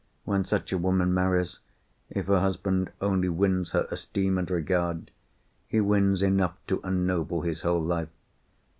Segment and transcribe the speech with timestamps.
[0.25, 1.59] When such a woman marries,
[2.09, 5.11] if her husband only wins her esteem and regard,
[5.67, 8.09] he wins enough to ennoble his whole life.